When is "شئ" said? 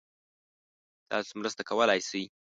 2.09-2.23